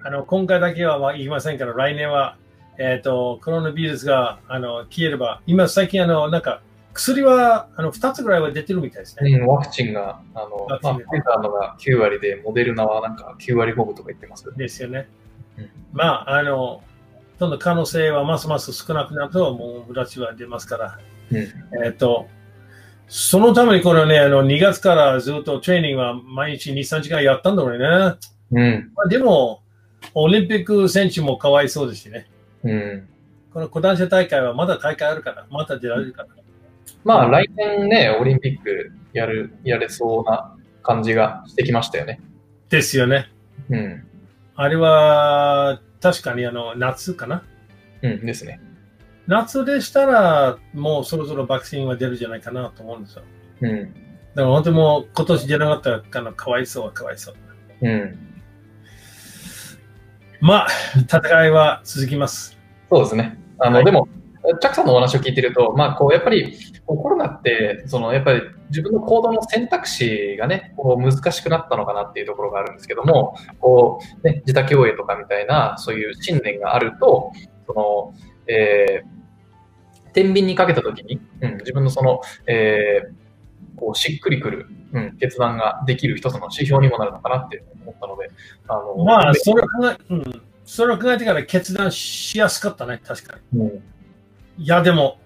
[0.04, 2.36] あの、今回だけはまあ言いませんから、来年は、
[2.78, 6.62] えっ、と、コロナウイルスがあの消えれば、今最近あの、なんか、
[6.94, 9.30] 薬はあの2つぐらいは出てるみたいですね。
[9.30, 14.50] うん、ワクチンが、あの、まあ、ファイザーのが9割で、モデルナはなんか9割5分とか言ってます。
[14.56, 15.08] ですよね。
[15.58, 16.82] うんまあ、あの、
[17.38, 20.98] どんどん可能性はますます少なくなると、もう、ブラシは出ますから。
[21.30, 21.38] うん。
[21.84, 22.28] えっ、と、
[23.08, 28.16] そのためにこれね、あの、2月からずっとトレーニングは毎日2、3時間やったんだろうね。
[28.52, 28.92] うん。
[28.94, 29.62] まあ、でも、
[30.14, 32.28] オリンピック選手もかわいそうですしね。
[32.62, 33.08] うん。
[33.52, 36.28] この小男子大会はまだ大会あるから、また出られるから。
[37.04, 42.20] まあ、来年ね、オリンピックやる、やれそうな感じがしてきましたよね。
[42.70, 43.30] ですよね。
[43.70, 44.06] うん。
[44.56, 47.42] あれは、確かにあの、夏かな？
[48.02, 48.60] うんですね。
[49.26, 53.22] 夏でしたら、もうそろそろワクチンは出るんじゃないかなと思うんですよ。
[53.62, 53.94] うん。
[54.34, 57.34] だから本当にもう今年出なかったら、あのかわいそうはかわいそう。
[57.82, 58.18] うん。
[60.40, 60.68] まあ、
[60.98, 62.58] 戦いは続きます。
[62.90, 63.38] そうですね。
[63.58, 64.08] あの、はいでも、
[64.60, 77.32] チャックさんのお話を聞いてると、まあ、こう、やっぱり、コロナって、その、やっぱり自分の行動の選択肢がね、こう、難しくなったのかなっていうところがあるんですけども、こう、ね、自宅療養とかみたいな、そういう信念があると、
[77.66, 78.14] その、
[78.46, 88.30] えー、天秤にかけたときに、うん、自分のその、えー、こう、しっくりくる、うん、決断ができる一つの指標にもなるのかなって思ったので、
[88.68, 93.60] あの、まあ、それを考え、うん、それを考えてから決断しやすかったね、確かに。
[93.60, 93.82] うん、
[94.58, 95.18] いや、でも、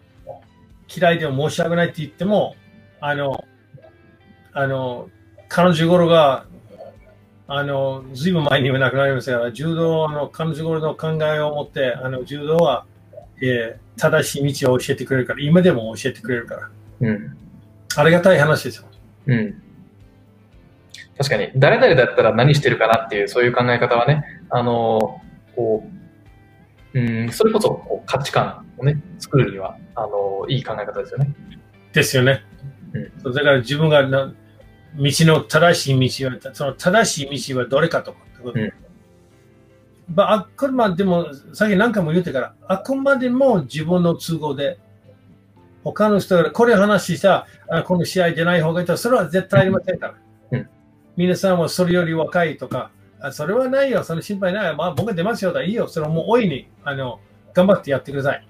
[0.94, 2.56] 嫌いでも申し訳ないって言っても、
[3.00, 3.44] あの、
[4.52, 5.08] あの、
[5.48, 6.46] 彼女頃が、
[7.46, 12.84] あの、ずいぶん前には亡くなりましたから、柔道の彼女頃の考えを持って、あの、柔道は、
[13.40, 16.70] えー正しい道を教えてくれるから、今でも教えてくれるから。
[17.00, 17.36] うん。
[17.96, 18.84] ありがたい話ですよ。
[19.26, 19.62] うん。
[21.18, 25.20] 確かに、誰々だったら何してるかなっていう、そういう考え方はね、あの、
[25.56, 25.84] こ
[26.94, 31.34] う、うん、それこそこう価値観をね、作るには、あの、いい考え方ですよね。
[31.92, 32.44] ですよね。
[32.92, 34.32] うんだから自分がな
[34.96, 38.60] 道の正しい道は、その正しい道はどれかとかってこと。
[38.60, 38.72] うん
[40.14, 44.78] まあ、あくまでも、さっき何回も言ってから、あくまでも自分の都合で、
[45.84, 50.14] 他の人がこれ話したあこの試合出ない方がいいと、それは絶対ありませんから。
[50.52, 50.68] うん
[51.16, 57.18] 皆さんはそれより若いとか、あそれはないよ、その心配ないよ、まあ、僕が出ますよ、だいいよ、それはもう大いにあの
[57.52, 58.46] 頑張ってやってください。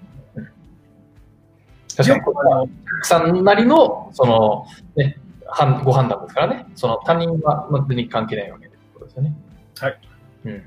[2.03, 6.65] 確かに、よくあのお客さんなりの、その、ね、判ご判断ですからね。
[6.75, 8.75] その他人は全に関係ないわけで
[9.09, 9.35] すよね。
[9.79, 9.99] はい。
[10.45, 10.63] うん。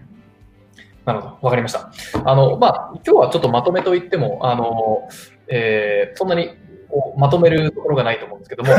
[1.06, 1.38] なるほど。
[1.40, 1.90] わかりました。
[2.24, 5.08] あの、まあ、今日はちょっとまとめといっても、あの、
[5.48, 6.50] えーそんなに
[6.88, 8.70] こうまとめるところがないと思うんですけども、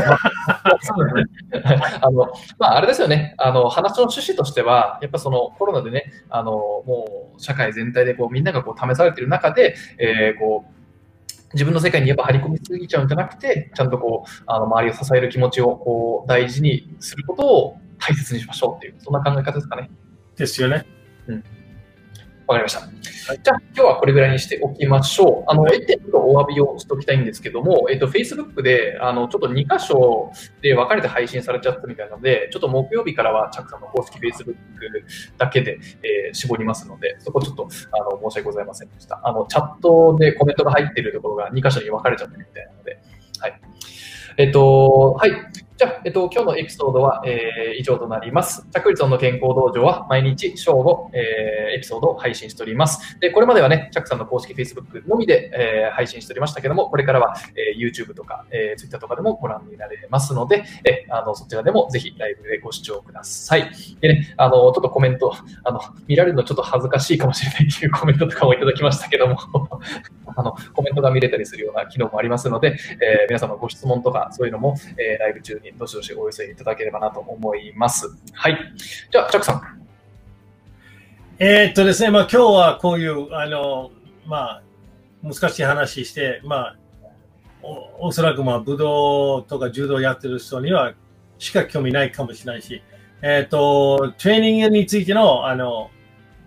[2.02, 3.34] あの、まあ、あれですよね。
[3.40, 10.83] あの、話の趣旨としては、やっぱそのコロナでね、あの、もう社会全体でこうみんながこう試されている中で、えーこう、
[11.54, 19.90] 自分の世界にやっぱ張り込みすぎちゃうんじゃなくて、ちゃんとこう、あの、周りを支える気持ちをこう、大事にすることを大切にしましょうっていう、そんな考え方ですかね。
[20.36, 20.86] ですよね。
[22.48, 22.82] わかりました。
[23.38, 25.52] じゃあ、今日はこれぐらいにしておきましょう。
[25.52, 30.32] あの、1点とお詫びをしておきたいんですけども、えっと、Facebook で、あの、ちょっと2箇所
[30.62, 34.56] で分かれて配信されちゃったみたいなので、ちょっと木曜日からは、チャックさんの公式 Facebook
[35.38, 39.22] だけで、えー絞りますので、そこちょっと、あの、申し訳ございませんでした。
[39.24, 42.98] あの、チャットでコメントが入っているところが2箇所に分かれちゃってるみたいなので、
[43.40, 43.62] はい。
[44.38, 45.32] えっと、はい。
[45.76, 48.64] じゃあ、えっと、今日のエピソードは、えー、以上となります。
[48.72, 53.20] 着率の健康道場は毎日正午、えー、エピソードを配信しております。
[53.20, 63.72] で、これまではね、チャックさんの公式 Facebook のみで、えー、配信しておりましたけども、これからは、えー、YouTube とか、えー、Twitter とかでもご覧になれますので、えー、あのそちらでもぜひライブでご視聴ください。
[64.00, 69.38] でね、あの、ちょっとコメント、あの、見られるのちょっと恥ずかしいかもしれないっていうコメントとかもいただきましたけども
[70.36, 78.08] あの、コメントが見れたりするような機能もありますので、えー、皆様ご質問とかそういうのも、えー、ライブ中にどしどしお寄せいただければなと思います。
[78.34, 78.58] はい。
[79.12, 79.84] じゃあ、チャックさん。
[81.40, 83.92] えー、っとですね、まあ今日はこういう、あの、
[84.26, 84.64] まあ、
[85.24, 86.78] 難しい話して、まあ、
[87.64, 90.94] おおそらくまあ武道とか柔道やってる人には
[91.40, 92.84] しか興味ないかもしれないし、
[93.22, 95.90] えっ、と、トレーニングについての、あの、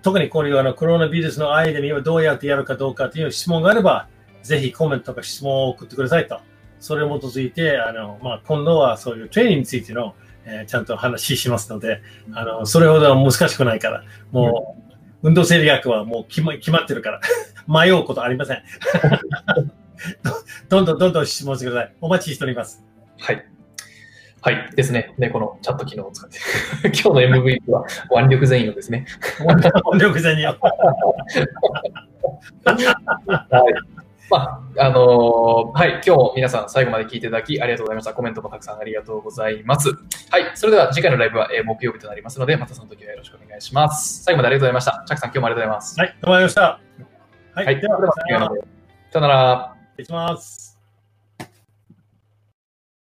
[0.03, 4.09] 特にこういうあのコロナウイルスの間にはどうやってやるかどうかという質問があれば、
[4.43, 6.41] ぜひコメントとか質問を送ってくださいと。
[6.81, 10.15] それを基づいて、あの、まあ、今度はそういうトレーニングについての、
[10.45, 12.03] えー、ちゃんと話しますので、
[12.33, 14.77] あの、それほど難しくないから、も
[15.23, 17.21] う、運動生理学はもう決ま決まってるから、
[17.67, 18.63] 迷うことありません。
[20.69, 21.95] どんどんどんどん質問してください。
[22.01, 22.85] お待ちしております。
[23.19, 23.45] はい。
[24.43, 24.71] はい。
[24.77, 25.15] ですね。
[25.19, 26.39] で、このチャット機能を使って。
[27.03, 29.07] 今日の MVP は腕力全用ですね。
[29.93, 30.51] 腕力全用。
[30.51, 30.57] は
[32.67, 32.71] い。
[34.29, 36.03] まあ、あのー、はい。
[36.05, 38.15] 今日皆さん最後まで聞いていただきありがとうございました。
[38.15, 39.91] コメントもたくさんありがとうございます。
[40.31, 40.51] はい。
[40.55, 44.25] それでは次回のライブは、えー、木曜日となりますので、またその時はよろしくお願いします。
[44.25, 45.05] 最後までありがとうございました。
[45.07, 46.01] チャックさん、今日もありがとうございます。
[46.01, 46.17] はい。
[46.21, 47.05] どうもありがとうございまし
[47.55, 47.61] た。
[47.61, 47.67] はい。
[47.67, 48.23] はい、では、さ
[49.15, 49.77] よなら。
[49.93, 50.66] 失礼します。